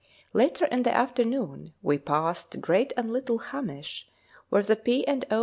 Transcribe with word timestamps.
Later 0.33 0.65
in 0.65 0.81
the 0.81 0.91
afternoon 0.91 1.75
we 1.83 1.99
passed 1.99 2.59
Great 2.59 2.91
and 2.97 3.13
Little 3.13 3.37
Hamish, 3.37 4.09
where 4.49 4.63
the 4.63 4.75
P. 4.75 5.05
and 5.05 5.23
O. 5.29 5.39